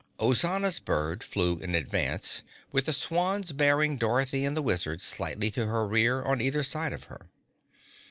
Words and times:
Ozana's 0.19 0.79
bird 0.79 1.21
flew 1.23 1.59
in 1.59 1.75
advance, 1.75 2.41
with 2.71 2.85
the 2.87 2.91
swans 2.91 3.51
bearing 3.51 3.97
Dorothy 3.97 4.45
and 4.45 4.57
the 4.57 4.61
Wizard 4.63 4.99
slightly 4.99 5.51
to 5.51 5.67
her 5.67 5.85
rear 5.87 6.23
on 6.23 6.41
either 6.41 6.63
side 6.63 6.91
of 6.91 7.03
her. 7.03 7.21